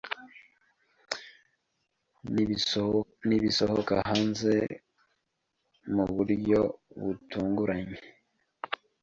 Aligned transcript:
Nibisohoka 3.29 3.95
hanze 4.09 4.53
muburyo 5.93 6.59
butunguranye? 7.01 7.97